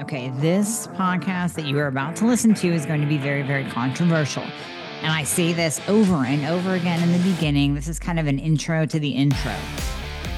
[0.00, 3.42] Okay, this podcast that you are about to listen to is going to be very,
[3.42, 4.44] very controversial.
[5.02, 7.74] And I say this over and over again in the beginning.
[7.74, 9.52] This is kind of an intro to the intro.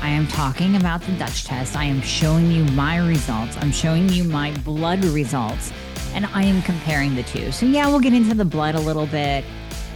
[0.01, 1.77] I am talking about the Dutch test.
[1.77, 3.59] I am showing you my results.
[3.59, 5.75] I'm showing you my blood results.
[6.15, 7.53] And I am comparing the two.
[7.53, 9.45] So, yeah, we'll get into the blood a little bit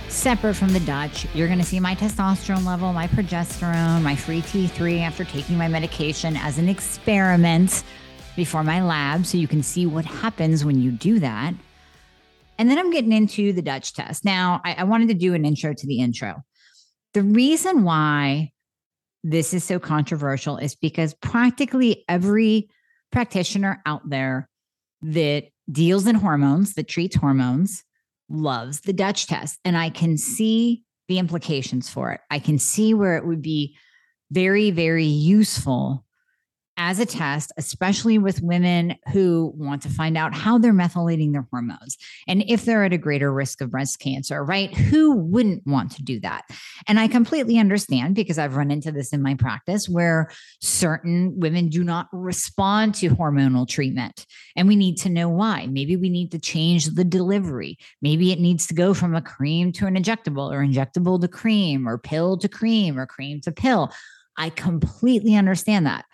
[0.09, 1.27] separate from the Dutch.
[1.35, 5.69] You're going to see my testosterone level, my progesterone, my free T3 after taking my
[5.69, 7.83] medication as an experiment
[8.37, 11.55] before my lab so you can see what happens when you do that.
[12.59, 14.25] And then I'm getting into the Dutch test.
[14.25, 16.43] Now, I, I wanted to do an intro to the intro.
[17.13, 18.53] The reason why
[19.23, 22.69] this is so controversial is because practically every
[23.11, 24.49] practitioner out there
[25.03, 27.83] that deals in hormones, that treats hormones,
[28.29, 29.59] loves the Dutch test.
[29.65, 32.21] And I can see the implications for it.
[32.31, 33.77] I can see where it would be
[34.31, 36.04] very, very useful
[36.77, 41.47] as a test, especially with women who want to find out how they're methylating their
[41.51, 44.75] hormones and if they're at a greater risk of breast cancer, right?
[44.75, 46.45] Who wouldn't want to do that?
[46.89, 51.69] And I completely understand because I've run into this in my practice where certain women
[51.69, 54.27] do not respond to hormonal treatment.
[54.57, 55.67] And we need to know why.
[55.67, 57.79] Maybe we need to change the delivery.
[58.03, 61.89] Maybe it needs to go from a cream to an injectable or injectable to cream
[61.89, 63.93] or pill to cream or cream to pill.
[64.37, 66.05] I completely understand that.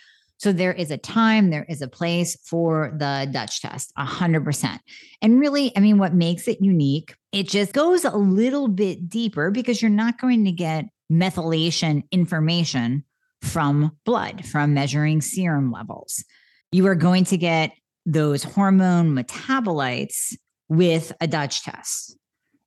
[0.40, 4.78] So there is a time, there is a place for the Dutch test, 100%.
[5.20, 9.50] And really, I mean, what makes it unique, it just goes a little bit deeper
[9.50, 13.04] because you're not going to get methylation information
[13.42, 16.24] from blood, from measuring serum levels.
[16.72, 17.72] You are going to get
[18.06, 20.34] those hormone metabolites
[20.70, 22.16] with a Dutch test.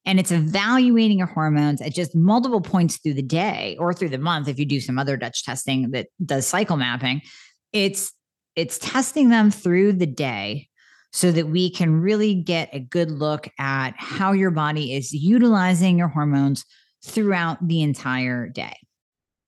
[0.05, 4.19] And it's evaluating your hormones at just multiple points through the day or through the
[4.19, 7.21] month if you do some other Dutch testing that does cycle mapping
[7.73, 8.13] it's
[8.55, 10.69] it's testing them through the day
[11.11, 15.97] so that we can really get a good look at how your body is utilizing
[15.97, 16.66] your hormones
[17.03, 18.75] throughout the entire day.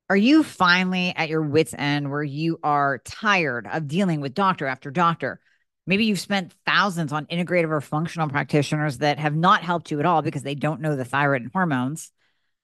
[0.09, 4.67] Are you finally at your wits' end where you are tired of dealing with doctor
[4.67, 5.39] after doctor?
[5.87, 10.05] Maybe you've spent thousands on integrative or functional practitioners that have not helped you at
[10.05, 12.11] all because they don't know the thyroid and hormones.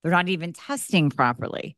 [0.01, 1.77] They're not even testing properly.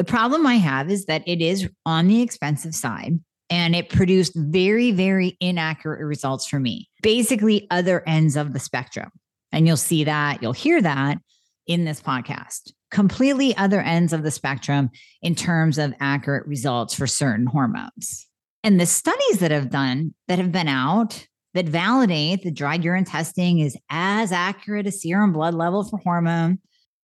[0.00, 4.32] The problem I have is that it is on the expensive side and it produced
[4.34, 6.88] very, very inaccurate results for me.
[7.02, 9.10] Basically, other ends of the spectrum.
[9.52, 11.18] And you'll see that, you'll hear that
[11.66, 12.72] in this podcast.
[12.90, 14.88] Completely other ends of the spectrum
[15.20, 18.26] in terms of accurate results for certain hormones.
[18.64, 23.04] And the studies that have done that have been out that validate that dried urine
[23.04, 26.58] testing is as accurate as serum blood level for hormone,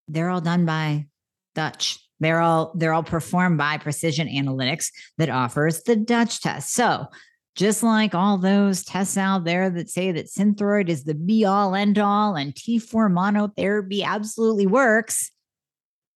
[0.09, 1.05] they're all done by
[1.55, 6.73] Dutch they're all they're all performed by Precision Analytics that offers the Dutch test.
[6.73, 7.07] So
[7.57, 11.75] just like all those tests out there that say that Synthroid is the be all
[11.75, 15.31] end all and T4 monotherapy absolutely works.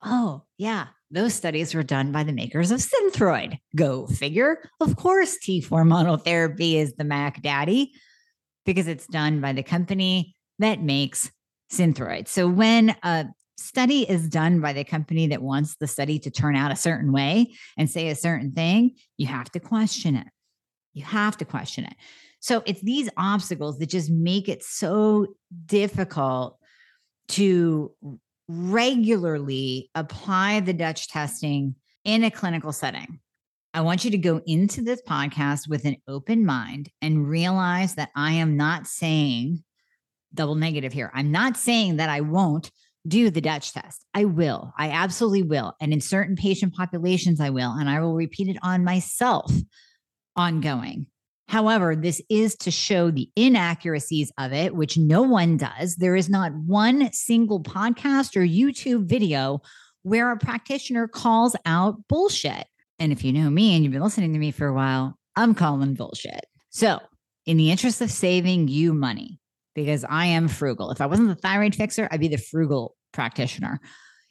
[0.05, 3.59] Oh, yeah, those studies were done by the makers of Synthroid.
[3.75, 4.63] Go figure.
[4.81, 7.93] Of course, T4 monotherapy is the Mac Daddy
[8.67, 11.31] because it's done by the company that makes
[11.73, 12.29] Synthroid.
[12.29, 13.27] So when a
[13.61, 17.13] study is done by the company that wants the study to turn out a certain
[17.13, 20.27] way and say a certain thing, you have to question it.
[20.95, 21.95] You have to question it.
[22.41, 25.27] So it's these obstacles that just make it so
[25.67, 26.59] difficult
[27.29, 27.93] to
[28.49, 33.21] regularly apply the Dutch testing in a clinical setting.
[33.73, 38.11] I want you to go into this podcast with an open mind and realize that
[38.17, 39.63] I am not saying
[40.35, 41.11] double negative here.
[41.15, 42.71] I'm not saying that I won't
[43.07, 44.05] do the Dutch test.
[44.15, 44.73] I will.
[44.79, 45.75] I absolutely will.
[45.81, 47.73] And in certain patient populations, I will.
[47.73, 49.53] And I will repeat it on myself
[50.37, 51.07] ongoing.
[51.49, 55.97] However, this is to show the inaccuracies of it, which no one does.
[55.97, 59.61] There is not one single podcast or YouTube video
[60.03, 62.69] where a practitioner calls out bullshit.
[63.01, 65.55] And if you know me and you've been listening to me for a while, I'm
[65.55, 66.47] calling bullshit.
[66.69, 67.01] So,
[67.47, 69.40] in the interest of saving you money,
[69.85, 73.81] because I am frugal, if I wasn't the thyroid fixer, I'd be the frugal practitioner.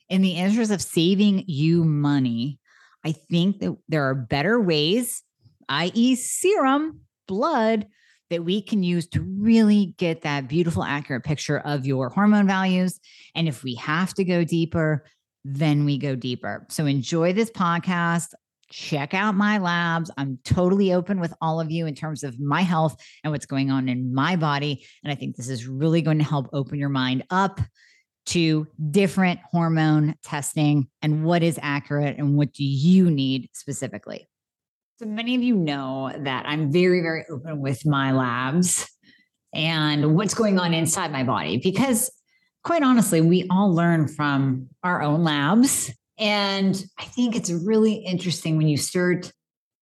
[0.09, 2.59] In the interest of saving you money,
[3.05, 5.23] I think that there are better ways,
[5.69, 7.87] i.e., serum, blood,
[8.29, 12.99] that we can use to really get that beautiful, accurate picture of your hormone values.
[13.35, 15.03] And if we have to go deeper,
[15.43, 16.65] then we go deeper.
[16.69, 18.33] So enjoy this podcast.
[18.71, 20.11] Check out my labs.
[20.17, 23.71] I'm totally open with all of you in terms of my health and what's going
[23.71, 24.85] on in my body.
[25.03, 27.59] And I think this is really going to help open your mind up
[28.27, 34.27] to different hormone testing and what is accurate and what do you need specifically.
[34.99, 38.87] So many of you know that I'm very, very open with my labs
[39.53, 42.11] and what's going on inside my body because,
[42.63, 45.91] quite honestly, we all learn from our own labs.
[46.19, 49.31] And I think it's really interesting when you start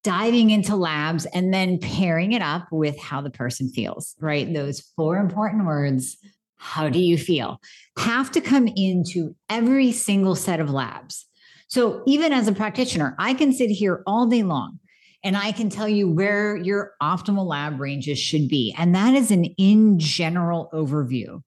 [0.03, 4.53] diving into labs and then pairing it up with how the person feels, right?
[4.53, 6.17] Those four important words
[6.59, 7.61] how do you feel?
[7.97, 11.25] Have to come into every single set of labs.
[11.67, 14.79] So, even as a practitioner, I can sit here all day long
[15.23, 18.73] and I can tell you where your optimal lab ranges should be.
[18.77, 21.41] And that is an in general overview.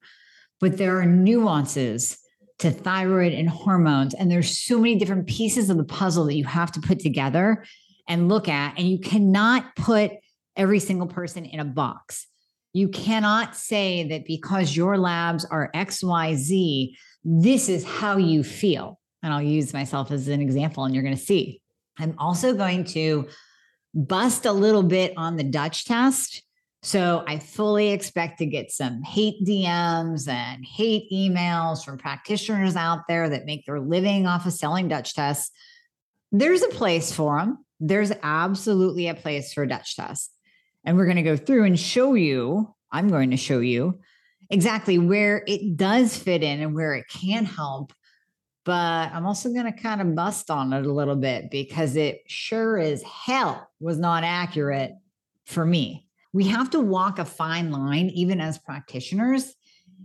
[0.61, 2.19] But there are nuances
[2.61, 4.15] to thyroid and hormones.
[4.15, 7.65] And there's so many different pieces of the puzzle that you have to put together
[8.09, 8.79] and look at.
[8.79, 10.13] And you cannot put
[10.57, 12.27] every single person in a box.
[12.73, 19.01] You cannot say that because your labs are XYZ, this is how you feel.
[19.23, 21.61] And I'll use myself as an example, and you're going to see.
[21.99, 23.29] I'm also going to
[23.95, 26.43] bust a little bit on the Dutch test.
[26.83, 33.01] So I fully expect to get some hate DMs and hate emails from practitioners out
[33.07, 35.51] there that make their living off of selling Dutch tests.
[36.33, 37.65] There's a place for them.
[37.81, 40.31] There's absolutely a place for Dutch tests.
[40.85, 44.01] And we're going to go through and show you, I'm going to show you
[44.49, 47.93] exactly where it does fit in and where it can help
[48.65, 52.23] but I'm also going to kind of bust on it a little bit because it
[52.27, 54.93] sure as hell was not accurate
[55.47, 56.07] for me.
[56.33, 59.55] We have to walk a fine line, even as practitioners,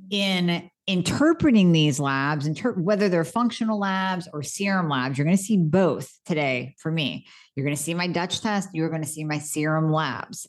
[0.10, 5.18] in interpreting these labs, inter- whether they're functional labs or serum labs.
[5.18, 7.25] You're going to see both today for me.
[7.56, 10.48] You're going to see my Dutch test, you're going to see my serum labs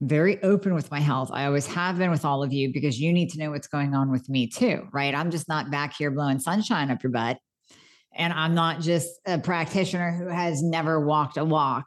[0.00, 1.30] very open with my health.
[1.32, 3.94] I always have been with all of you because you need to know what's going
[3.94, 5.14] on with me too, right?
[5.14, 7.38] I'm just not back here blowing sunshine up your butt.
[8.14, 11.86] And I'm not just a practitioner who has never walked a walk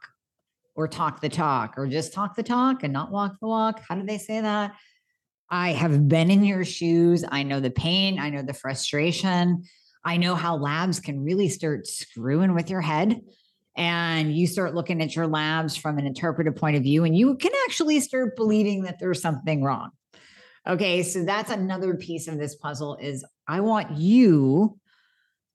[0.74, 3.80] or talk the talk or just talk the talk and not walk the walk.
[3.88, 4.74] How do they say that?
[5.50, 7.24] I have been in your shoes.
[7.28, 9.64] I know the pain, I know the frustration.
[10.04, 13.20] I know how labs can really start screwing with your head
[13.76, 17.36] and you start looking at your labs from an interpretive point of view and you
[17.36, 19.90] can actually start believing that there's something wrong
[20.66, 24.78] okay so that's another piece of this puzzle is i want you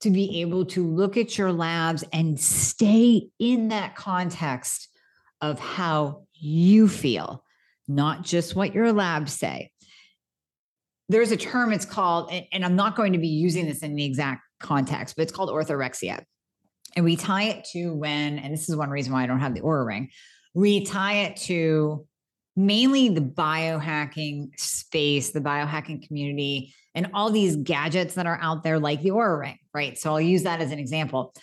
[0.01, 4.89] to be able to look at your labs and stay in that context
[5.41, 7.43] of how you feel
[7.87, 9.71] not just what your labs say
[11.09, 14.05] there's a term it's called and i'm not going to be using this in the
[14.05, 16.23] exact context but it's called orthorexia
[16.95, 19.53] and we tie it to when, and this is one reason why I don't have
[19.53, 20.09] the Oura ring,
[20.53, 22.05] we tie it to
[22.55, 28.79] mainly the biohacking space, the biohacking community, and all these gadgets that are out there,
[28.79, 29.97] like the Oura ring, right?
[29.97, 31.33] So I'll use that as an example.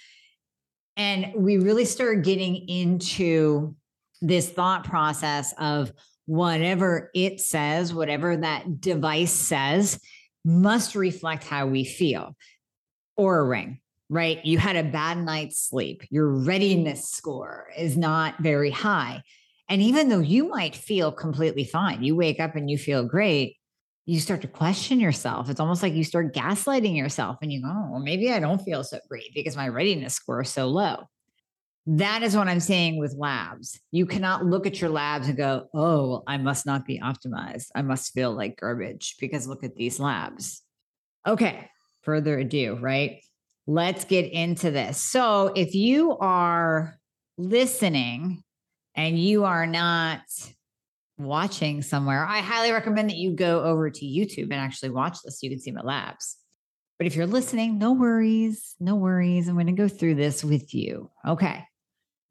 [0.96, 3.76] And we really start getting into
[4.20, 5.92] this thought process of
[6.26, 10.00] whatever it says, whatever that device says,
[10.44, 12.36] must reflect how we feel.
[13.18, 14.44] Oura ring, right?
[14.44, 16.02] You had a bad night's sleep.
[16.10, 19.22] Your readiness score is not very high.
[19.68, 23.56] And even though you might feel completely fine, you wake up and you feel great,
[24.04, 25.50] you start to question yourself.
[25.50, 28.62] It's almost like you start gaslighting yourself and you go, oh, well, maybe I don't
[28.62, 31.08] feel so great because my readiness score is so low.
[31.86, 33.80] That is what I'm saying with labs.
[33.92, 37.68] You cannot look at your labs and go, oh, I must not be optimized.
[37.74, 40.62] I must feel like garbage because look at these labs.
[41.26, 41.70] Okay,
[42.02, 43.20] further ado, right?
[43.66, 44.98] let's get into this.
[44.98, 46.98] So, if you are
[47.36, 48.42] listening
[48.94, 50.20] and you are not
[51.18, 55.40] watching somewhere, I highly recommend that you go over to YouTube and actually watch this.
[55.40, 56.36] So you can see my labs.
[56.98, 59.48] But if you're listening, no worries, no worries.
[59.48, 61.10] I'm going to go through this with you.
[61.26, 61.62] Okay,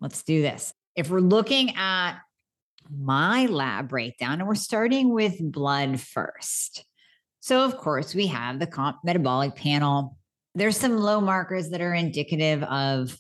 [0.06, 0.72] let's do this.
[0.96, 2.20] If we're looking at
[2.96, 6.86] my lab breakdown, and we're starting with blood first.
[7.40, 10.16] So, of course, we have the comp metabolic panel
[10.56, 13.20] there's some low markers that are indicative of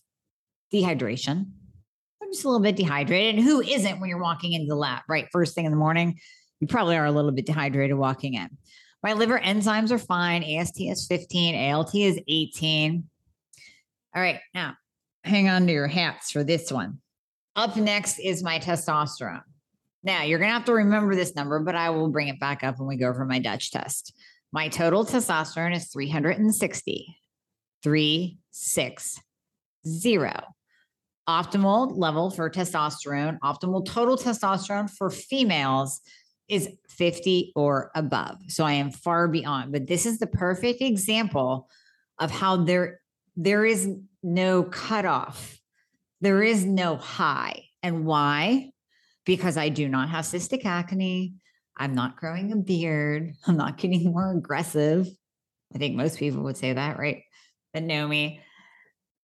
[0.73, 1.47] dehydration.
[2.23, 3.35] I'm just a little bit dehydrated.
[3.35, 5.27] And who isn't when you're walking into the lab, right?
[5.33, 6.19] First thing in the morning,
[6.61, 8.49] you probably are a little bit dehydrated walking in.
[9.03, 10.43] My liver enzymes are fine.
[10.43, 13.03] AST is 15, ALT is 18.
[14.15, 14.75] All right, now
[15.25, 16.99] hang on to your hats for this one.
[17.55, 19.43] Up next is my testosterone.
[20.03, 22.63] Now you're going to have to remember this number, but I will bring it back
[22.63, 24.13] up when we go over my Dutch test.
[24.51, 27.17] My total testosterone is 360.
[27.83, 29.21] 360.
[31.27, 36.01] Optimal level for testosterone, optimal total testosterone for females
[36.47, 38.37] is 50 or above.
[38.47, 41.67] So I am far beyond, but this is the perfect example
[42.19, 43.01] of how there
[43.35, 43.89] there is
[44.23, 45.59] no cutoff.
[46.21, 47.63] There is no high.
[47.83, 48.71] And why?
[49.25, 51.33] Because I do not have cystic acne.
[51.77, 53.33] I'm not growing a beard.
[53.45, 55.07] I'm not getting more aggressive.
[55.73, 57.23] I think most people would say that, right?
[57.73, 58.39] That know me.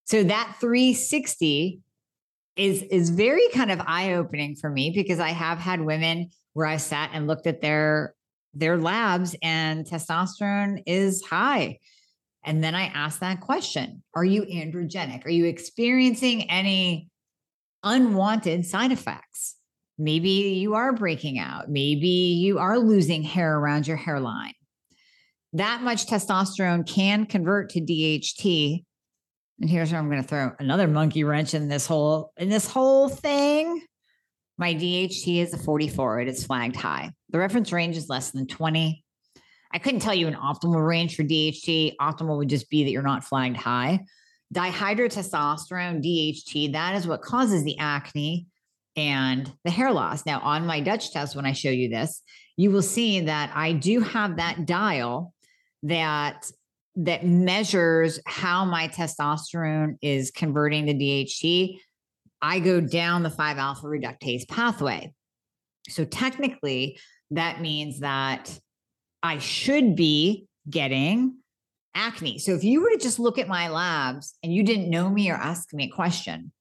[0.06, 1.82] So that 360
[2.58, 6.78] is is very kind of eye-opening for me because I have had women where I
[6.78, 8.14] sat and looked at their
[8.54, 11.80] their labs and testosterone is high.
[12.44, 15.26] And then I ask that question, are you androgenic?
[15.26, 17.10] Are you experiencing any
[17.84, 19.56] unwanted side effects?
[19.98, 21.70] Maybe you are breaking out.
[21.70, 24.54] Maybe you are losing hair around your hairline.
[25.54, 28.84] That much testosterone can convert to DHT
[29.62, 32.68] and here's where I'm going to throw another monkey wrench in this whole in this
[32.68, 33.82] whole thing.
[34.58, 36.22] My DHT is a 44.
[36.22, 37.12] It is flagged high.
[37.30, 39.01] The reference range is less than 20.
[39.74, 41.96] I couldn't tell you an optimal range for DHT.
[41.98, 44.02] Optimal would just be that you're not flagged high.
[44.54, 48.48] Dihydrotestosterone, DHT, that is what causes the acne
[48.96, 50.26] and the hair loss.
[50.26, 52.22] Now, on my Dutch test, when I show you this,
[52.58, 55.34] you will see that I do have that dial
[55.84, 56.52] that
[56.96, 61.80] that measures how my testosterone is converting to DHT,
[62.42, 65.14] I go down the 5 alpha reductase pathway.
[65.90, 67.00] So technically,
[67.32, 68.60] that means that
[69.24, 71.38] I should be getting
[71.94, 72.40] acne.
[72.40, 75.30] So if you were to just look at my labs and you didn't know me
[75.30, 76.52] or ask me a question,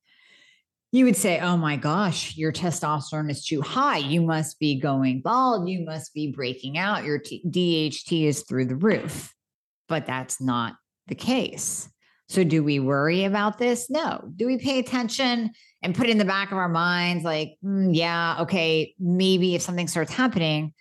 [0.93, 3.99] you would say, Oh my gosh, your testosterone is too high.
[3.99, 5.69] You must be going bald.
[5.69, 7.05] You must be breaking out.
[7.05, 9.33] Your DHT is through the roof
[9.91, 10.77] but that's not
[11.09, 11.91] the case.
[12.31, 13.91] So, do we worry about this?
[13.91, 14.31] No.
[14.37, 15.51] Do we pay attention
[15.83, 19.89] and put in the back of our minds, like, mm, yeah, okay, maybe if something
[19.89, 20.73] starts happening,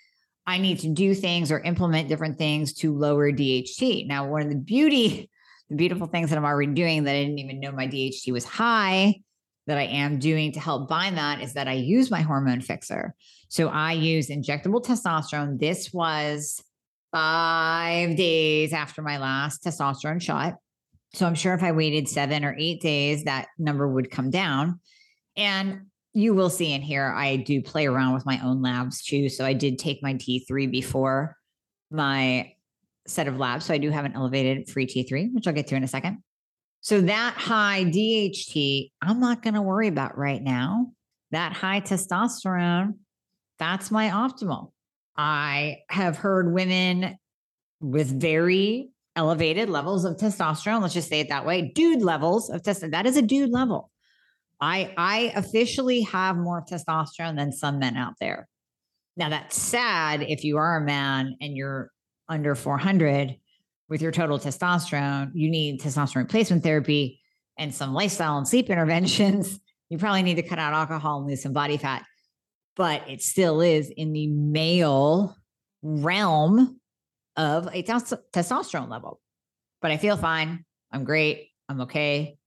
[0.49, 4.07] I need to do things or implement different things to lower DHT.
[4.07, 5.29] Now, one of the beauty,
[5.69, 8.45] the beautiful things that I'm already doing that I didn't even know my DHT was
[8.45, 9.21] high
[9.67, 13.13] that I am doing to help bind that is that I use my hormone fixer.
[13.49, 15.59] So I use injectable testosterone.
[15.59, 16.63] This was
[17.11, 20.55] five days after my last testosterone shot.
[21.13, 24.79] So I'm sure if I waited seven or eight days, that number would come down.
[25.37, 25.88] And
[26.19, 29.29] you will see in here, I do play around with my own labs too.
[29.29, 31.35] So I did take my T3 before
[31.89, 32.53] my
[33.07, 33.65] set of labs.
[33.65, 36.23] So I do have an elevated free T3, which I'll get to in a second.
[36.81, 40.91] So that high DHT, I'm not going to worry about right now.
[41.31, 42.95] That high testosterone,
[43.57, 44.71] that's my optimal.
[45.17, 47.17] I have heard women
[47.81, 52.61] with very elevated levels of testosterone, let's just say it that way, dude levels of
[52.61, 52.91] testosterone.
[52.91, 53.91] That is a dude level.
[54.61, 58.47] I I officially have more testosterone than some men out there.
[59.17, 61.91] Now that's sad if you are a man and you're
[62.27, 63.35] under 400
[63.89, 67.19] with your total testosterone, you need testosterone replacement therapy
[67.57, 69.59] and some lifestyle and sleep interventions.
[69.89, 72.05] You probably need to cut out alcohol and lose some body fat
[72.79, 75.35] but it still is in the male
[75.83, 76.79] realm
[77.35, 79.19] of a testosterone level.
[79.81, 80.63] But I feel fine.
[80.89, 81.49] I'm great.
[81.67, 82.37] I'm okay.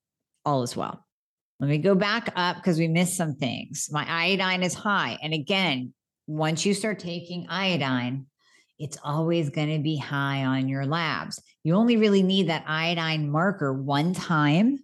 [0.47, 1.05] All is well.
[1.63, 3.89] Let me go back up because we missed some things.
[3.93, 5.17] My iodine is high.
[5.23, 5.95] And again,
[6.27, 8.27] once you start taking iodine,
[8.81, 11.41] it's always going to be high on your labs.
[11.63, 14.81] You only really need that iodine marker one time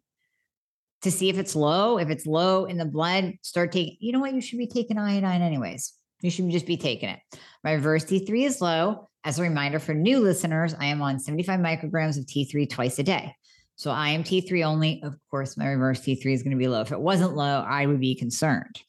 [1.03, 1.99] to see if it's low.
[1.99, 4.33] If it's low in the blood, start taking, you know what?
[4.33, 5.93] You should be taking iodine anyways.
[6.21, 7.19] You should just be taking it.
[7.65, 9.09] My reverse T3 is low.
[9.25, 13.03] As a reminder for new listeners, I am on 75 micrograms of T3 twice a
[13.03, 13.35] day.
[13.79, 15.01] So I am T3 only.
[15.05, 16.81] Of course, my reverse T3 is going to be low.
[16.81, 18.83] If it wasn't low, I would be concerned.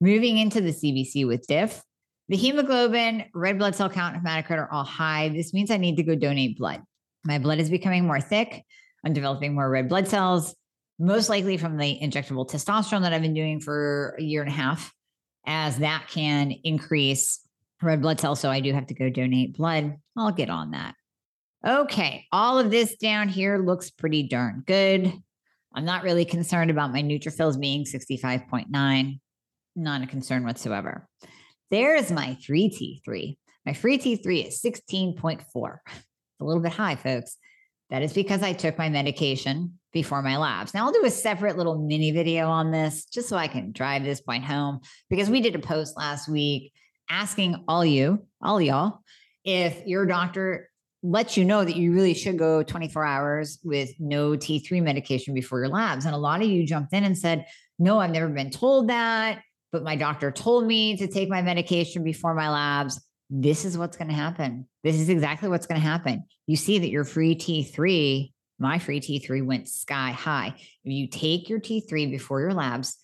[0.00, 1.82] Moving into the CBC with diff,
[2.28, 5.30] the hemoglobin, red blood cell count, and hematocrit are all high.
[5.30, 6.80] This means I need to go donate blood.
[7.24, 8.64] My blood is becoming more thick.
[9.04, 10.54] I'm developing more red blood cells
[10.98, 14.54] most likely from the injectable testosterone that I've been doing for a year and a
[14.54, 14.92] half,
[15.46, 17.40] as that can increase
[17.82, 18.40] red blood cells.
[18.40, 19.96] So I do have to go donate blood.
[20.16, 20.94] I'll get on that.
[21.66, 25.12] Okay, all of this down here looks pretty darn good.
[25.74, 29.20] I'm not really concerned about my neutrophils being 65.9.
[29.76, 31.08] Not a concern whatsoever.
[31.70, 33.36] There's my free T3.
[33.66, 35.76] My free T3 is 16.4.
[36.40, 37.36] a little bit high, folks.
[37.90, 40.74] That is because I took my medication before my labs.
[40.74, 44.04] Now, I'll do a separate little mini video on this just so I can drive
[44.04, 46.72] this point home because we did a post last week
[47.10, 49.00] asking all you, all y'all,
[49.44, 50.68] if your doctor
[51.02, 55.60] lets you know that you really should go 24 hours with no T3 medication before
[55.60, 56.04] your labs.
[56.04, 57.46] And a lot of you jumped in and said,
[57.78, 62.02] No, I've never been told that, but my doctor told me to take my medication
[62.02, 63.00] before my labs.
[63.30, 64.66] This is what's going to happen.
[64.82, 66.24] This is exactly what's going to happen.
[66.46, 70.54] You see that your free T3, my free T3 went sky high.
[70.56, 72.96] If you take your T3 before your labs,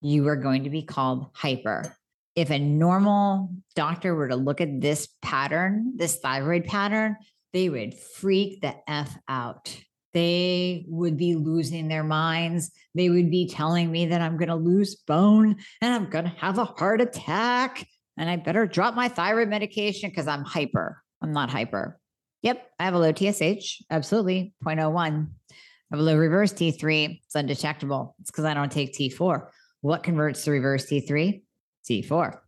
[0.00, 1.96] you are going to be called hyper.
[2.34, 7.16] If a normal doctor were to look at this pattern, this thyroid pattern,
[7.52, 9.76] they would freak the F out.
[10.14, 12.70] They would be losing their minds.
[12.94, 16.34] They would be telling me that I'm going to lose bone and I'm going to
[16.38, 17.86] have a heart attack
[18.16, 21.02] and I better drop my thyroid medication because I'm hyper.
[21.22, 22.00] I'm not hyper.
[22.42, 25.28] Yep, I have a low TSH, absolutely 0.01.
[25.50, 25.56] I
[25.90, 27.20] have a low reverse T3.
[27.24, 28.14] It's undetectable.
[28.20, 29.48] It's because I don't take T4.
[29.80, 31.42] What converts to reverse T3?
[31.88, 32.38] T4.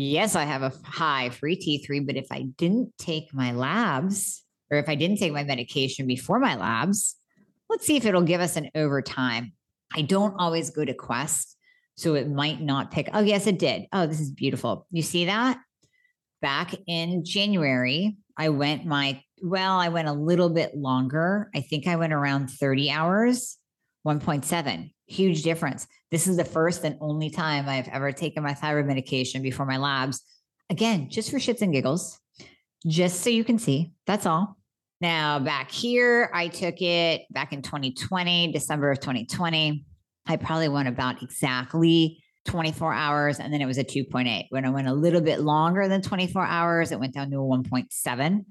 [0.00, 4.78] Yes, I have a high free T3, but if I didn't take my labs or
[4.78, 7.16] if I didn't take my medication before my labs,
[7.68, 9.54] let's see if it'll give us an overtime.
[9.92, 11.56] I don't always go to Quest,
[11.96, 13.08] so it might not pick.
[13.12, 13.86] Oh, yes, it did.
[13.92, 14.86] Oh, this is beautiful.
[14.92, 15.58] You see that?
[16.40, 21.50] Back in January, I went my, well, I went a little bit longer.
[21.56, 23.57] I think I went around 30 hours,
[24.08, 24.90] 1.7.
[25.06, 25.86] Huge difference.
[26.10, 29.76] This is the first and only time I've ever taken my thyroid medication before my
[29.76, 30.22] labs.
[30.70, 32.18] Again, just for shits and giggles,
[32.86, 33.92] just so you can see.
[34.06, 34.56] That's all.
[35.00, 39.84] Now, back here, I took it back in 2020, December of 2020.
[40.26, 44.46] I probably went about exactly 24 hours, and then it was a 2.8.
[44.50, 47.40] When I went a little bit longer than 24 hours, it went down to a
[47.40, 48.44] 1.7.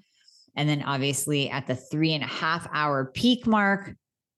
[0.56, 3.96] And then obviously at the three and a half hour peak mark,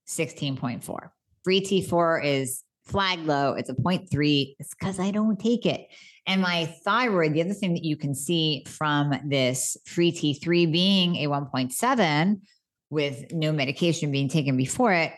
[0.10, 1.10] 16.4.
[1.44, 3.54] Free T4 is flag low.
[3.54, 4.56] It's a 0.3.
[4.60, 5.88] It's because I don't take it.
[6.26, 11.16] And my thyroid, the other thing that you can see from this free T3 being
[11.18, 12.42] a 1.7
[12.90, 15.14] with no medication being taken before it,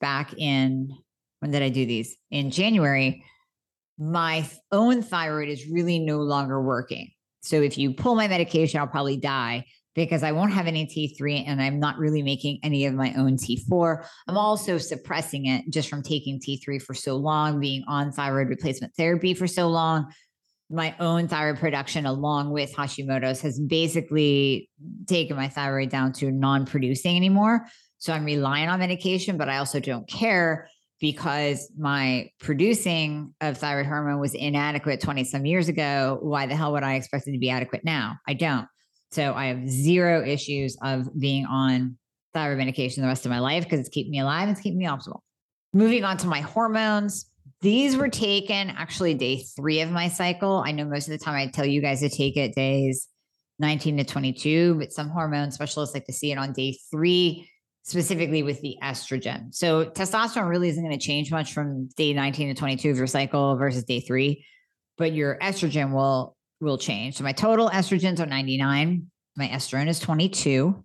[0.00, 0.96] back in
[1.40, 2.16] when did I do these?
[2.30, 3.24] In January,
[3.98, 7.10] my own thyroid is really no longer working.
[7.42, 11.44] So if you pull my medication, I'll probably die because I won't have any T3
[11.46, 14.06] and I'm not really making any of my own T4.
[14.28, 18.94] I'm also suppressing it just from taking T3 for so long, being on thyroid replacement
[18.96, 20.12] therapy for so long.
[20.70, 24.70] My own thyroid production, along with Hashimoto's, has basically
[25.06, 27.66] taken my thyroid down to non producing anymore.
[27.96, 30.68] So I'm relying on medication, but I also don't care
[31.00, 36.18] because my producing of thyroid hormone was inadequate 20 some years ago.
[36.20, 38.16] Why the hell would I expect it to be adequate now?
[38.26, 38.68] I don't.
[39.12, 41.96] So I have zero issues of being on
[42.34, 44.86] thyroid medication the rest of my life because it's keeping me alive it's keeping me
[44.86, 45.20] optimal.
[45.72, 47.30] Moving on to my hormones.
[47.60, 50.62] These were taken actually day three of my cycle.
[50.64, 53.08] I know most of the time I tell you guys to take it days
[53.58, 57.50] 19 to 22, but some hormone specialists like to see it on day three,
[57.82, 59.52] specifically with the estrogen.
[59.52, 63.06] So testosterone really isn't going to change much from day 19 to 22 of your
[63.06, 64.44] cycle versus day three,
[64.96, 67.16] but your estrogen will will change.
[67.16, 69.10] So my total estrogens are 99.
[69.36, 70.84] My estrogen is 22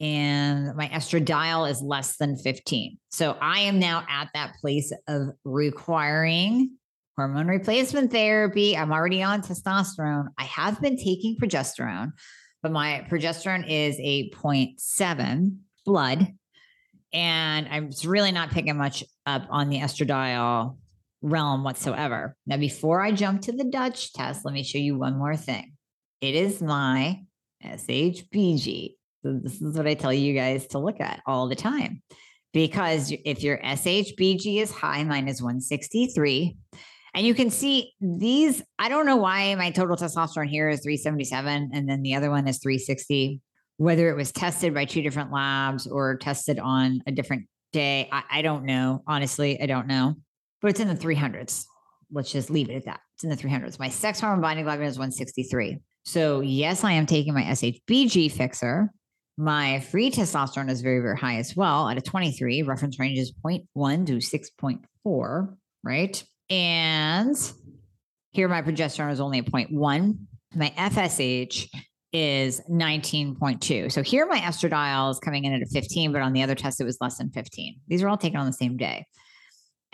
[0.00, 2.98] and my estradiol is less than 15.
[3.10, 6.72] So I am now at that place of requiring
[7.16, 8.76] hormone replacement therapy.
[8.76, 10.26] I'm already on testosterone.
[10.36, 12.12] I have been taking progesterone,
[12.62, 16.28] but my progesterone is a 0.7 blood.
[17.14, 20.76] And I'm really not picking much up on the estradiol
[21.22, 22.36] realm whatsoever.
[22.46, 25.72] Now, before I jump to the Dutch test, let me show you one more thing.
[26.20, 27.22] It is my
[27.64, 28.94] SHBG.
[29.22, 32.02] So this is what I tell you guys to look at all the time.
[32.52, 36.56] Because if your SHBG is high, mine is 163.
[37.14, 41.70] And you can see these, I don't know why my total testosterone here is 377
[41.72, 43.40] and then the other one is 360.
[43.78, 48.22] Whether it was tested by two different labs or tested on a different day, I,
[48.30, 49.02] I don't know.
[49.06, 50.14] Honestly, I don't know
[50.60, 51.64] but it's in the 300s.
[52.10, 53.00] Let's just leave it at that.
[53.14, 53.78] It's in the 300s.
[53.78, 55.78] My sex hormone binding globulin is 163.
[56.04, 58.90] So, yes, I am taking my SHBG fixer.
[59.36, 62.62] My free testosterone is very, very high as well at a 23.
[62.62, 66.24] Reference range is 0.1 to 6.4, right?
[66.48, 67.36] And
[68.30, 70.18] here my progesterone is only a 0.1.
[70.54, 71.68] My FSH
[72.12, 73.92] is 19.2.
[73.92, 76.80] So here my estradiol is coming in at a 15, but on the other test,
[76.80, 77.80] it was less than 15.
[77.88, 79.06] These are all taken on the same day.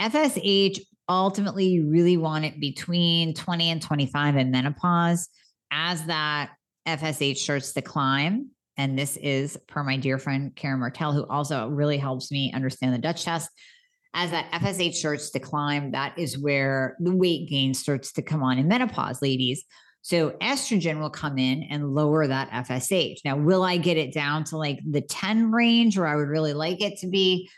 [0.03, 5.29] FSH ultimately you really want it between 20 and 25 in menopause
[5.71, 6.51] as that
[6.87, 8.51] FSH starts to climb.
[8.77, 12.95] And this is per my dear friend Karen Martel, who also really helps me understand
[12.95, 13.51] the Dutch test.
[14.15, 18.43] As that FSH starts to climb, that is where the weight gain starts to come
[18.43, 19.65] on in menopause, ladies.
[20.03, 23.19] So estrogen will come in and lower that FSH.
[23.25, 26.55] Now, will I get it down to like the 10 range where I would really
[26.55, 27.49] like it to be?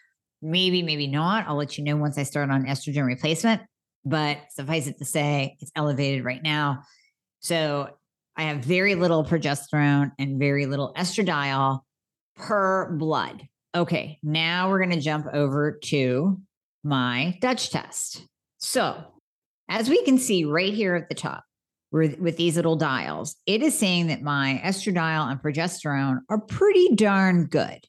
[0.45, 1.47] Maybe, maybe not.
[1.49, 3.63] I'll let you know once I start on estrogen replacement.
[4.05, 6.83] But suffice it to say, it's elevated right now.
[7.41, 7.89] So
[8.37, 11.81] I have very little progesterone and very little estradiol
[12.37, 13.49] per blood.
[13.75, 16.39] Okay, now we're going to jump over to
[16.83, 18.27] my Dutch test.
[18.59, 19.03] So,
[19.71, 21.45] as we can see right here at the top,
[21.91, 27.47] with these little dials, it is saying that my estradiol and progesterone are pretty darn
[27.47, 27.87] good.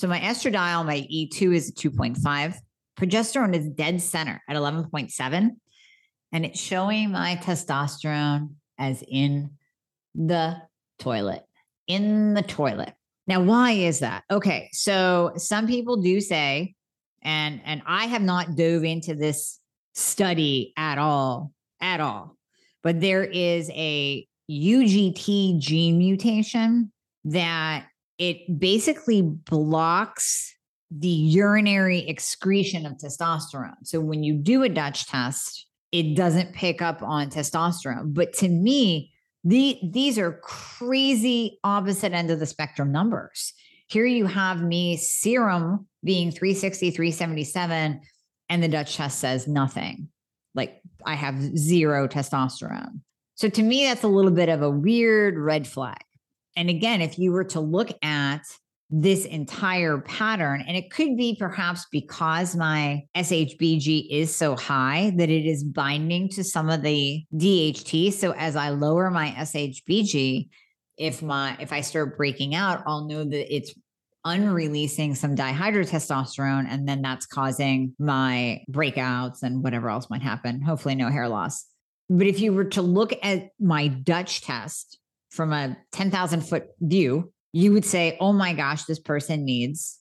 [0.00, 2.56] So my estradiol, my E2 is 2.5.
[2.98, 5.50] Progesterone is dead center at 11.7.
[6.32, 9.50] And it's showing my testosterone as in
[10.14, 10.56] the
[11.00, 11.44] toilet,
[11.86, 12.94] in the toilet.
[13.26, 14.24] Now, why is that?
[14.30, 14.70] Okay.
[14.72, 16.74] So some people do say,
[17.20, 19.60] and and I have not dove into this
[19.92, 22.38] study at all, at all,
[22.82, 26.90] but there is a UGT gene mutation
[27.24, 27.89] that
[28.20, 30.54] it basically blocks
[30.90, 33.76] the urinary excretion of testosterone.
[33.84, 38.12] So when you do a Dutch test, it doesn't pick up on testosterone.
[38.12, 43.54] But to me, the, these are crazy opposite end of the spectrum numbers.
[43.86, 48.02] Here you have me serum being 360, 377,
[48.50, 50.08] and the Dutch test says nothing.
[50.54, 53.00] Like I have zero testosterone.
[53.36, 55.96] So to me, that's a little bit of a weird red flag.
[56.56, 58.42] And again, if you were to look at
[58.90, 65.30] this entire pattern, and it could be perhaps because my SHBG is so high that
[65.30, 68.12] it is binding to some of the DHT.
[68.12, 70.48] So as I lower my SHBG,
[70.98, 73.72] if my if I start breaking out, I'll know that it's
[74.26, 80.60] unreleasing some dihydrotestosterone, and then that's causing my breakouts and whatever else might happen.
[80.60, 81.64] Hopefully, no hair loss.
[82.10, 84.98] But if you were to look at my Dutch test,
[85.30, 89.98] from a 10,000 foot view, you would say, oh my gosh, this person needs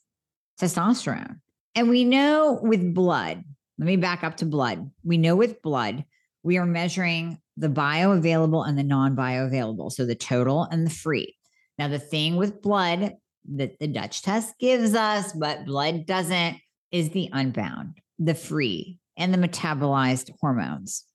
[0.60, 1.40] testosterone.
[1.76, 3.44] And we know with blood,
[3.78, 4.90] let me back up to blood.
[5.04, 6.04] We know with blood,
[6.44, 9.92] we are measuring the bioavailable and the non bioavailable.
[9.92, 11.36] So the total and the free.
[11.78, 13.14] Now, the thing with blood
[13.54, 16.58] that the Dutch test gives us, but blood doesn't,
[16.92, 21.06] is the unbound, the free, and the metabolized hormones.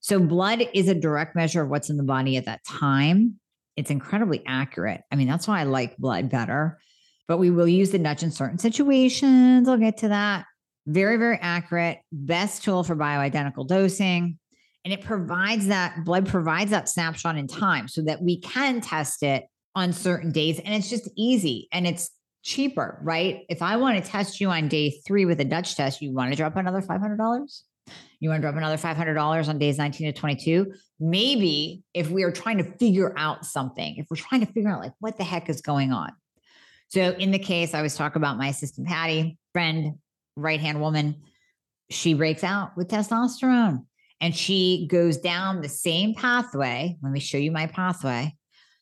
[0.00, 3.40] So, blood is a direct measure of what's in the body at that time
[3.76, 5.02] it's incredibly accurate.
[5.10, 6.78] I mean, that's why I like blood better.
[7.26, 9.68] But we will use the Dutch in certain situations.
[9.68, 10.44] I'll get to that.
[10.86, 11.98] Very, very accurate.
[12.12, 14.38] Best tool for bioidentical dosing.
[14.84, 19.22] And it provides that blood provides that snapshot in time so that we can test
[19.22, 20.60] it on certain days.
[20.60, 22.10] And it's just easy and it's
[22.42, 23.40] cheaper, right?
[23.48, 26.30] If I want to test you on day three with a Dutch test, you want
[26.30, 27.62] to drop another $500?
[28.24, 30.72] You want to drop another $500 on days 19 to 22?
[30.98, 34.80] Maybe if we are trying to figure out something, if we're trying to figure out
[34.80, 36.10] like what the heck is going on.
[36.88, 39.98] So in the case, I was talking about my assistant Patty, friend,
[40.36, 41.16] right hand woman.
[41.90, 43.84] She breaks out with testosterone
[44.22, 46.96] and she goes down the same pathway.
[47.02, 48.34] Let me show you my pathway.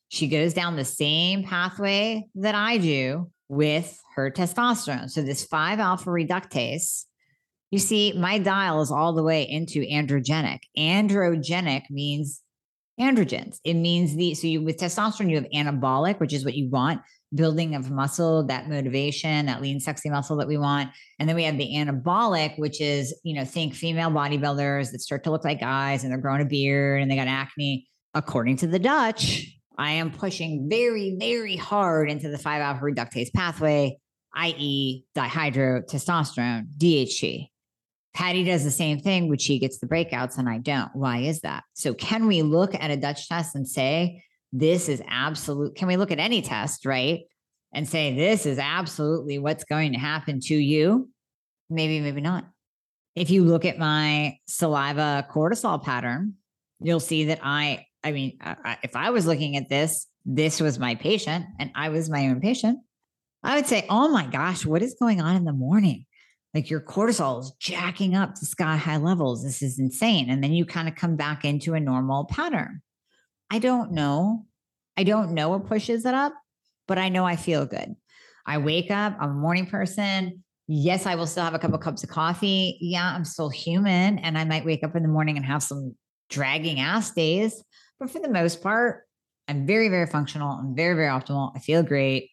[0.07, 5.11] She goes down the same pathway that I do with her testosterone.
[5.11, 7.07] So this 5 alpha reductase
[7.73, 10.61] you see, my dial is all the way into androgenic.
[10.79, 12.43] Androgenic means
[13.01, 13.57] androgens.
[13.65, 17.01] It means the so you with testosterone, you have anabolic, which is what you want,
[17.35, 20.91] building of muscle, that motivation, that lean, sexy muscle that we want.
[21.19, 25.25] And then we have the anabolic, which is, you know, think female bodybuilders that start
[25.25, 27.89] to look like guys and they're growing a beard and they got acne.
[28.13, 29.47] According to the Dutch,
[29.79, 33.97] I am pushing very, very hard into the 5 alpha reductase pathway,
[34.35, 37.49] i.e., dihydrotestosterone, DHT.
[38.15, 40.95] Patty does the same thing, which she gets the breakouts and I don't.
[40.95, 41.65] Why is that?
[41.75, 44.23] So, can we look at a Dutch test and say,
[44.53, 45.75] this is absolute?
[45.77, 47.23] Can we look at any test, right?
[47.73, 51.09] And say, this is absolutely what's going to happen to you?
[51.71, 52.45] Maybe, maybe not.
[53.15, 56.35] If you look at my saliva cortisol pattern,
[56.81, 60.79] you'll see that I, I mean, I, if I was looking at this, this was
[60.79, 62.81] my patient and I was my own patient,
[63.43, 66.07] I would say, oh my gosh, what is going on in the morning?
[66.55, 69.43] Like your cortisol is jacking up to sky high levels.
[69.43, 70.29] This is insane.
[70.29, 72.83] And then you kind of come back into a normal pattern.
[73.51, 74.47] I don't know.
[74.97, 76.35] I don't know what pushes it up,
[76.87, 77.95] but I know I feel good.
[78.45, 80.45] I wake up, I'm a morning person.
[80.69, 82.79] Yes, I will still have a couple cups of coffee.
[82.81, 85.97] Yeah, I'm still human and I might wake up in the morning and have some
[86.29, 87.63] dragging ass days.
[87.99, 89.05] But for the most part,
[89.49, 90.51] I'm very, very functional.
[90.51, 91.53] I'm very, very optimal.
[91.55, 92.31] I feel great.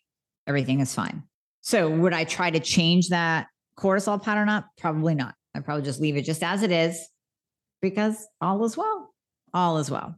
[0.47, 1.23] Everything is fine.
[1.61, 3.47] So, would I try to change that
[3.79, 4.67] cortisol pattern up?
[4.77, 5.35] Probably not.
[5.55, 6.99] I'd probably just leave it just as it is
[7.81, 9.13] because all is well.
[9.53, 10.15] All is well.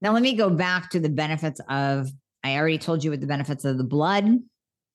[0.00, 2.08] Now, let me go back to the benefits of,
[2.44, 4.38] I already told you what the benefits of the blood,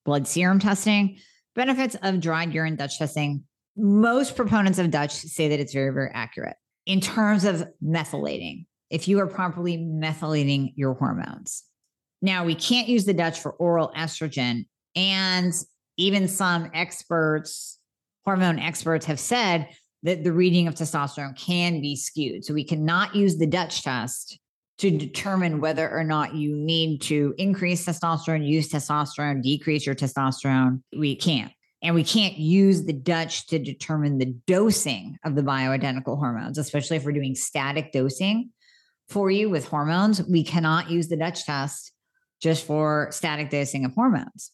[0.06, 1.18] blood serum testing,
[1.56, 3.44] benefits of dried urine Dutch testing.
[3.76, 9.08] Most proponents of Dutch say that it's very, very accurate in terms of methylating, if
[9.08, 11.64] you are properly methylating your hormones.
[12.22, 14.66] Now, we can't use the Dutch for oral estrogen.
[14.96, 15.54] And
[15.98, 17.80] even some experts,
[18.26, 19.68] hormone experts, have said
[20.04, 22.44] that the reading of testosterone can be skewed.
[22.44, 24.40] So we cannot use the Dutch test
[24.80, 30.82] to determine whether or not you need to increase testosterone, use testosterone, decrease your testosterone.
[30.98, 31.52] We can't.
[31.84, 36.98] And we can't use the Dutch to determine the dosing of the bioidentical hormones, especially
[36.98, 38.52] if we're doing static dosing
[39.10, 40.24] for you with hormones.
[40.24, 41.92] We cannot use the Dutch test
[42.42, 44.52] just for static dosing of hormones.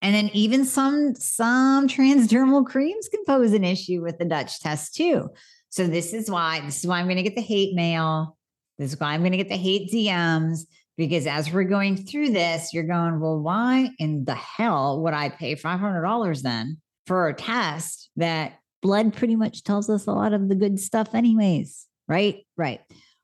[0.00, 4.94] And then even some some transdermal creams can pose an issue with the Dutch test
[4.94, 5.28] too.
[5.70, 8.38] So this is why this is why I'm going to get the hate mail
[8.78, 10.60] this is why I'm going to get the hate DMs
[10.96, 15.28] because as we're going through this, you're going, well, why in the hell would I
[15.28, 20.48] pay $500 then for a test that blood pretty much tells us a lot of
[20.48, 21.86] the good stuff, anyways?
[22.06, 22.46] Right?
[22.56, 22.80] Right.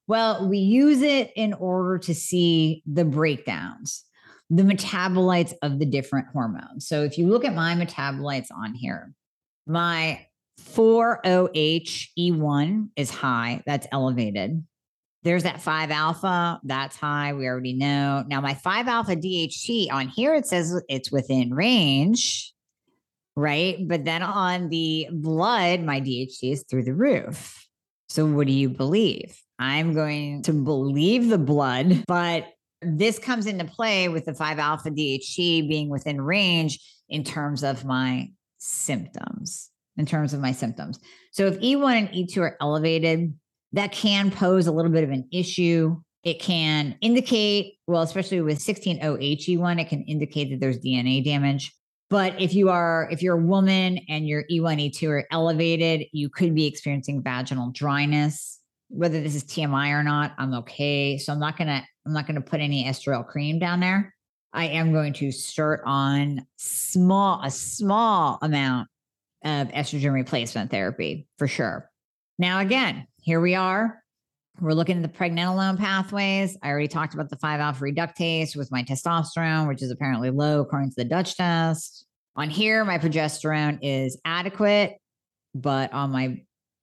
[0.07, 4.05] Well, we use it in order to see the breakdowns,
[4.57, 6.87] the metabolites of the different hormones.
[6.87, 9.13] So if you look at my metabolites on here,
[9.67, 10.27] my
[10.61, 11.39] 4-OH-E1
[12.97, 14.65] is high, that's elevated.
[15.25, 17.33] There's that 5 alpha, that's high.
[17.33, 18.25] We already know.
[18.29, 22.53] Now, my 5 alpha DHT on here, it says it's within range,
[23.35, 23.79] right?
[23.89, 27.67] But then on the blood, my DHT is through the roof.
[28.09, 29.37] So, what do you believe?
[29.59, 32.47] I'm going to believe the blood, but
[32.87, 37.85] this comes into play with the 5 alpha DHT being within range in terms of
[37.85, 39.71] my symptoms.
[39.97, 40.99] In terms of my symptoms.
[41.31, 43.33] So, if E1 and E2 are elevated,
[43.75, 46.01] that can pose a little bit of an issue.
[46.25, 51.73] It can indicate, well, especially with 16OHE1, it can indicate that there's DNA damage.
[52.11, 56.29] But if you are, if you're a woman and your E1, E2 are elevated, you
[56.29, 58.61] could be experiencing vaginal dryness.
[58.95, 61.19] Whether this is TMI or not, I'm okay.
[61.19, 64.15] So I'm not gonna, I'm not gonna put any estriol cream down there.
[64.53, 68.89] I am going to start on small, a small amount
[69.45, 71.91] of estrogen replacement therapy for sure.
[72.39, 74.01] Now, again, here we are.
[74.61, 76.57] We're looking at the pregnenolone pathways.
[76.63, 80.61] I already talked about the 5 alpha reductase with my testosterone, which is apparently low
[80.61, 82.07] according to the Dutch test.
[82.37, 84.95] On here, my progesterone is adequate,
[85.53, 86.43] but on my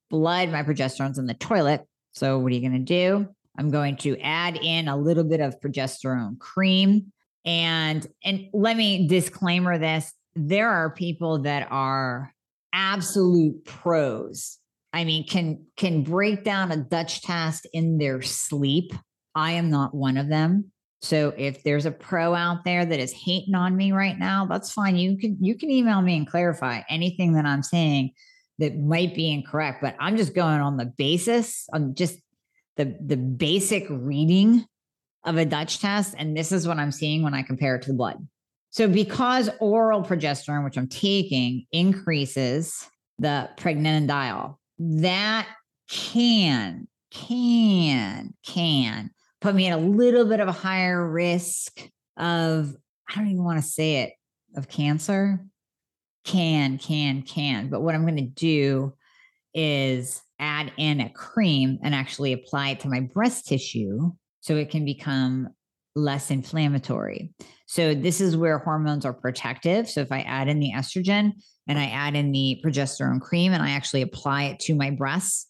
[0.10, 1.86] blood, my progesterone's in the toilet.
[2.14, 3.28] So, what are you going to do?
[3.58, 7.12] I'm going to add in a little bit of progesterone cream.
[7.44, 10.14] And and let me disclaimer this.
[10.36, 12.34] There are people that are
[12.74, 14.60] absolute pros
[14.94, 18.94] I mean, can can break down a Dutch test in their sleep.
[19.36, 20.72] I am not one of them.
[21.02, 24.72] So if there's a pro out there that is hating on me right now, that's
[24.72, 24.98] fine.
[24.98, 28.12] You can you can email me and clarify anything that I'm saying
[28.62, 29.82] that might be incorrect.
[29.82, 32.18] But I'm just going on the basis on just
[32.78, 34.66] the the basic reading
[35.26, 37.90] of a Dutch test, and this is what I'm seeing when I compare it to
[37.90, 38.26] the blood.
[38.72, 42.88] So because oral progesterone, which I'm taking, increases
[43.20, 45.48] the pregnenolone that
[45.90, 51.82] can, can, can put me at a little bit of a higher risk
[52.18, 52.74] of,
[53.10, 54.14] I don't even want to say it,
[54.56, 55.46] of cancer.
[56.24, 57.70] Can, can, can.
[57.70, 58.94] But what I'm going to do
[59.54, 64.70] is add in a cream and actually apply it to my breast tissue so it
[64.70, 65.50] can become
[65.96, 67.34] less inflammatory.
[67.68, 69.90] So, this is where hormones are protective.
[69.90, 71.34] So, if I add in the estrogen,
[71.68, 75.48] and I add in the progesterone cream and I actually apply it to my breasts,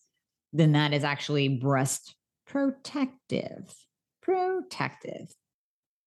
[0.53, 3.73] then that is actually breast protective.
[4.21, 5.34] Protective.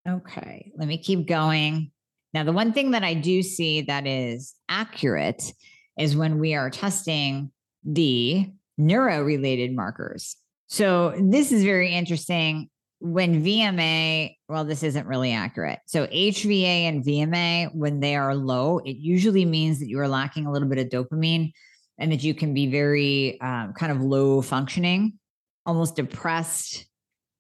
[0.08, 1.90] Okay, let me keep going.
[2.34, 5.52] Now, the one thing that I do see that is accurate
[5.98, 7.52] is when we are testing
[7.84, 10.36] the neuro related markers.
[10.66, 12.68] So, this is very interesting
[13.04, 15.78] when VMA, well, this isn't really accurate.
[15.84, 20.46] So HVA and VMA, when they are low, it usually means that you are lacking
[20.46, 21.52] a little bit of dopamine
[21.98, 25.18] and that you can be very um, kind of low functioning,
[25.66, 26.86] almost depressed,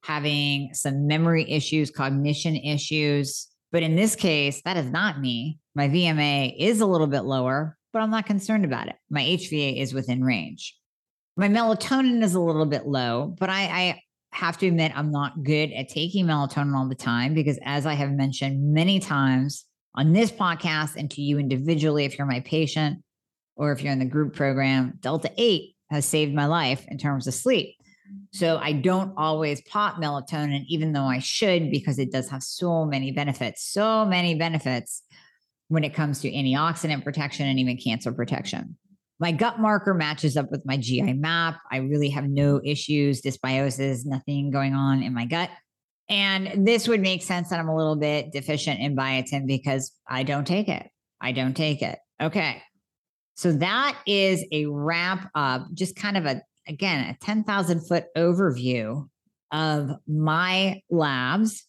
[0.02, 3.48] having some memory issues, cognition issues.
[3.74, 5.58] But in this case, that is not me.
[5.74, 8.94] My VMA is a little bit lower, but I'm not concerned about it.
[9.10, 10.76] My HVA is within range.
[11.36, 15.42] My melatonin is a little bit low, but I, I have to admit I'm not
[15.42, 19.64] good at taking melatonin all the time because, as I have mentioned many times
[19.96, 23.02] on this podcast and to you individually, if you're my patient
[23.56, 27.26] or if you're in the group program, Delta 8 has saved my life in terms
[27.26, 27.74] of sleep.
[28.32, 32.84] So I don't always pop melatonin, even though I should, because it does have so
[32.84, 35.02] many benefits, so many benefits
[35.68, 38.76] when it comes to antioxidant protection and even cancer protection.
[39.20, 41.58] My gut marker matches up with my GI map.
[41.70, 45.50] I really have no issues, dysbiosis, nothing going on in my gut.
[46.08, 50.24] And this would make sense that I'm a little bit deficient in biotin because I
[50.24, 50.88] don't take it.
[51.20, 51.98] I don't take it.
[52.20, 52.62] Okay.
[53.36, 59.08] So that is a wrap up, just kind of a, again, a 10,000 foot overview
[59.52, 61.64] of my labs,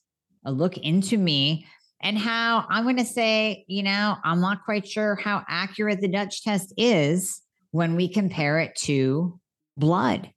[0.46, 1.66] a look into me
[2.02, 6.08] and how I'm going to say, you know, I'm not quite sure how accurate the
[6.08, 9.40] Dutch test is when we compare it to
[9.78, 10.30] blood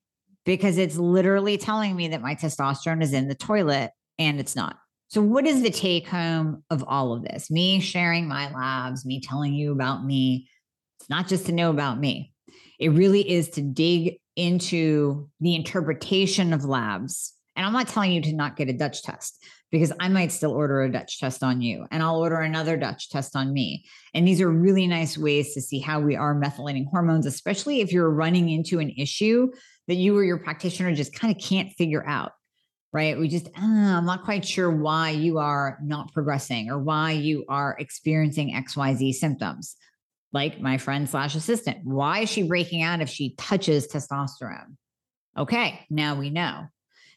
[0.45, 4.77] because it's literally telling me that my testosterone is in the toilet and it's not.
[5.09, 7.51] So, what is the take home of all of this?
[7.51, 10.49] Me sharing my labs, me telling you about me.
[11.01, 12.33] It's not just to know about me,
[12.79, 17.35] it really is to dig into the interpretation of labs.
[17.57, 20.53] And I'm not telling you to not get a Dutch test because I might still
[20.53, 23.85] order a Dutch test on you and I'll order another Dutch test on me.
[24.15, 27.93] And these are really nice ways to see how we are methylating hormones, especially if
[27.93, 29.51] you're running into an issue
[29.89, 32.33] that you or your practitioner just kind of can't figure out.
[32.91, 33.19] Right.
[33.19, 37.45] We just, uh, I'm not quite sure why you are not progressing or why you
[37.49, 39.77] are experiencing XYZ symptoms.
[40.33, 41.79] Like my friend slash assistant.
[41.85, 44.77] Why is she breaking out if she touches testosterone?
[45.37, 45.81] Okay.
[45.89, 46.67] Now we know.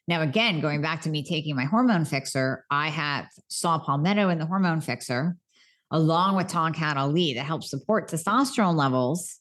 [0.07, 4.39] Now, again, going back to me taking my Hormone Fixxr, I have saw palmetto in
[4.39, 5.35] the Hormone Fixxr,
[5.91, 9.39] along with Tongkat Ali that helps support testosterone levels,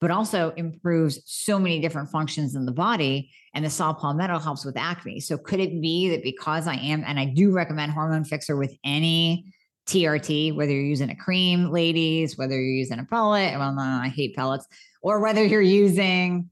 [0.00, 3.30] but also improves so many different functions in the body.
[3.54, 5.20] And the saw palmetto helps with acne.
[5.20, 8.74] So could it be that because I am, and I do recommend Hormone Fixxr with
[8.84, 9.54] any
[9.86, 14.08] TRT, whether you're using a cream, ladies, whether you're using a pellet, well, no, I
[14.08, 14.66] hate pellets,
[15.02, 16.50] or whether you're using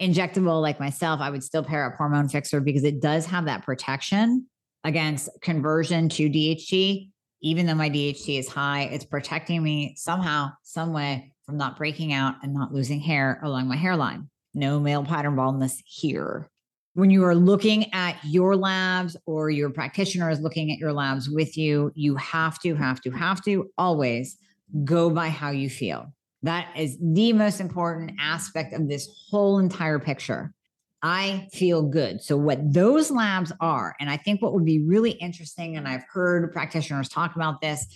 [0.00, 3.64] injectable like myself, I would still pair up Hormone Fixxr because it does have that
[3.64, 4.46] protection
[4.82, 7.10] against conversion to DHT.
[7.42, 12.12] Even though my DHT is high, it's protecting me somehow, some way from not breaking
[12.12, 14.30] out and not losing hair along my hairline.
[14.54, 16.48] No male pattern baldness here.
[16.94, 21.28] When you are looking at your labs or your practitioner is looking at your labs
[21.28, 24.38] with you, you have to, have to, have to always
[24.84, 26.12] go by how you feel.
[26.44, 30.54] That is the most important aspect of this whole entire picture.
[31.02, 32.22] I feel good.
[32.22, 36.04] So, what those labs are, and I think what would be really interesting, and I've
[36.10, 37.86] heard practitioners talk about this,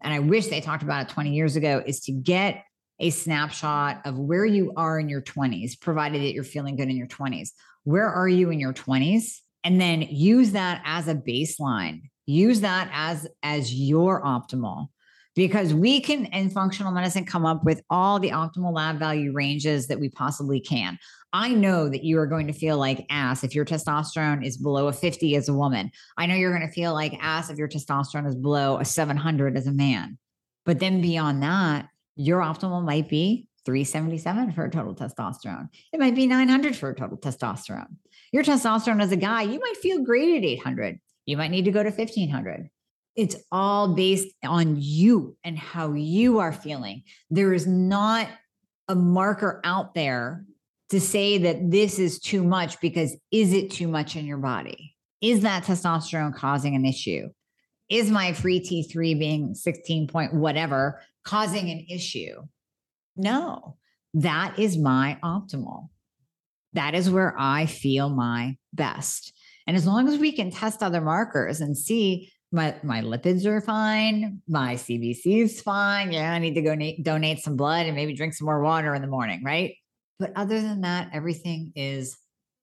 [0.00, 2.64] and I wish they talked about it 20 years ago, is to get
[3.00, 6.96] a snapshot of where you are in your 20s, provided that you're feeling good in
[6.96, 7.50] your 20s.
[7.84, 9.38] Where are you in your 20s?
[9.64, 12.02] And then use that as a baseline.
[12.26, 14.88] Use that as as your optimal
[15.34, 19.86] because we can in functional medicine come up with all the optimal lab value ranges
[19.88, 20.98] that we possibly can.
[21.32, 24.88] I know that you are going to feel like ass if your testosterone is below
[24.88, 25.90] a 50 as a woman.
[26.18, 29.56] I know you're going to feel like ass if your testosterone is below a 700
[29.56, 30.18] as a man.
[30.66, 35.68] But then beyond that, your optimal might be 377 for a total testosterone.
[35.92, 37.96] It might be 900 for a total testosterone.
[38.32, 40.98] Your testosterone as a guy, you might feel great at 800.
[41.26, 42.70] You might need to go to 1500
[43.14, 47.02] it's all based on you and how you are feeling.
[47.30, 48.28] There is not
[48.88, 50.44] a marker out there
[50.90, 54.94] to say that this is too much because is it too much in your body?
[55.20, 57.28] Is that testosterone causing an issue?
[57.88, 62.42] Is my free T3 being 16 point whatever causing an issue?
[63.16, 63.76] No,
[64.14, 65.88] that is my optimal.
[66.72, 69.32] That is where I feel my best.
[69.66, 73.60] And as long as we can test other markers and see my my lipids are
[73.60, 76.12] fine, my CBC is fine.
[76.12, 78.94] Yeah, I need to go na- donate some blood and maybe drink some more water
[78.94, 79.74] in the morning, right?
[80.18, 82.16] But other than that, everything is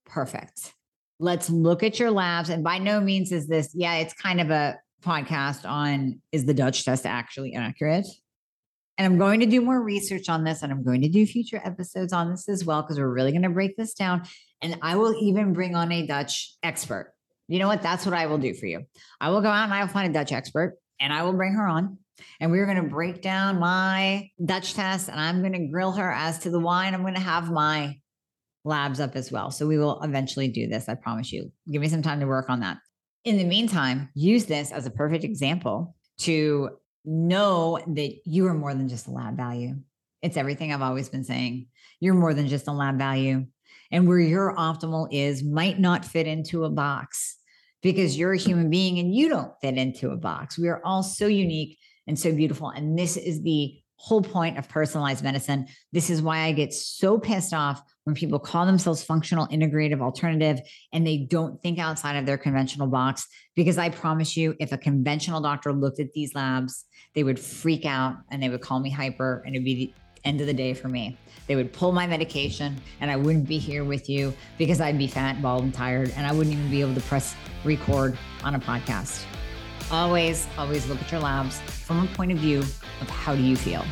[0.06, 0.74] perfect.
[1.20, 2.50] Let's look at your labs.
[2.50, 6.54] And by no means is this, yeah, it's kind of a podcast on is the
[6.54, 8.08] Dutch test actually accurate?
[9.00, 11.60] And I'm going to do more research on this and I'm going to do future
[11.66, 14.28] episodes on this as well because we're really going to break this down.
[14.62, 17.14] And I will even bring on a Dutch expert
[17.50, 17.82] you know what?
[17.82, 18.86] That's what I will do for you.
[19.20, 21.54] I will go out and I will find a Dutch expert and I will bring
[21.54, 21.98] her on
[22.40, 26.12] and we're going to break down my Dutch test and I'm going to grill her
[26.12, 26.94] as to the wine.
[26.94, 27.98] I'm going to have my
[28.64, 29.50] labs up as well.
[29.50, 30.88] So we will eventually do this.
[30.88, 31.52] I promise you.
[31.72, 32.78] Give me some time to work on that.
[33.26, 36.70] In the meantime, use this as a perfect example to
[37.10, 39.76] know that you are more than just a lab value.
[40.22, 41.68] It's everything I've always been saying.
[42.00, 43.46] You're more than just a lab value.
[43.92, 47.38] And where your optimal is might not fit into a box
[47.82, 50.60] because you're a human being and you don't fit into a box.
[50.60, 52.70] We are all so unique and so beautiful.
[52.70, 55.68] And this is the whole point of personalized medicine.
[55.92, 60.62] This is why I get so pissed off when people call themselves functional integrative alternative
[60.94, 63.28] and they don't think outside of their conventional box.
[63.56, 67.86] Because I promise you, if a conventional doctor looked at these labs, they would freak
[67.86, 69.94] out and they would call me hyper and it'd be the
[70.24, 71.18] end of the day for me.
[71.48, 75.08] They would pull my medication and I wouldn't be here with you because I'd be
[75.08, 77.36] fat, bald, and tired, and I wouldn't even be able to press
[77.66, 79.26] record on a podcast.
[79.92, 83.56] Always, always look at your labs from a point of view of how do you
[83.56, 83.84] feel.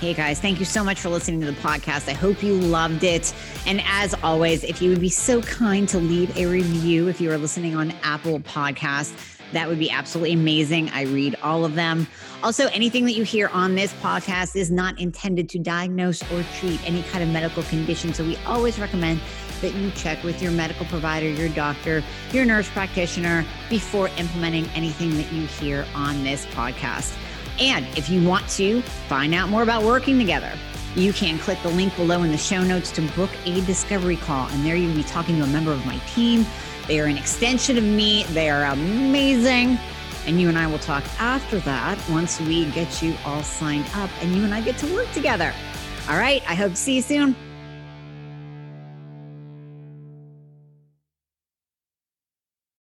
[0.00, 2.08] Hey guys, thank you so much for listening to the podcast.
[2.08, 3.34] I hope you loved it.
[3.66, 7.30] And as always, if you would be so kind to leave a review if you
[7.30, 9.12] are listening on Apple Podcasts,
[9.52, 10.88] that would be absolutely amazing.
[10.90, 12.06] I read all of them.
[12.42, 16.82] Also, anything that you hear on this podcast is not intended to diagnose or treat
[16.88, 18.14] any kind of medical condition.
[18.14, 19.20] So we always recommend
[19.60, 22.02] that you check with your medical provider, your doctor,
[22.32, 27.16] your nurse practitioner before implementing anything that you hear on this podcast.
[27.58, 30.52] And if you want to find out more about working together,
[30.96, 34.48] you can click the link below in the show notes to book a discovery call.
[34.48, 36.44] And there you'll be talking to a member of my team.
[36.88, 39.78] They are an extension of me, they are amazing.
[40.26, 44.10] And you and I will talk after that once we get you all signed up
[44.20, 45.52] and you and I get to work together.
[46.08, 46.42] All right.
[46.48, 47.49] I hope to see you soon.